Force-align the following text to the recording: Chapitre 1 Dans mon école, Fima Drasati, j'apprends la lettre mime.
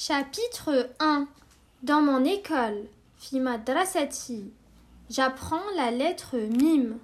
Chapitre 0.00 0.90
1 1.00 1.26
Dans 1.82 2.00
mon 2.00 2.24
école, 2.24 2.84
Fima 3.16 3.58
Drasati, 3.58 4.52
j'apprends 5.10 5.68
la 5.76 5.90
lettre 5.90 6.36
mime. 6.36 6.98